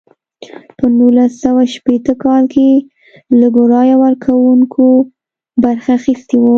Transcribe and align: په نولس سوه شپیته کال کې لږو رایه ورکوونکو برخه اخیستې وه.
په 0.77 0.85
نولس 0.97 1.31
سوه 1.43 1.63
شپیته 1.73 2.13
کال 2.23 2.43
کې 2.53 2.67
لږو 3.39 3.63
رایه 3.73 3.95
ورکوونکو 4.03 4.85
برخه 5.63 5.91
اخیستې 5.99 6.35
وه. 6.39 6.49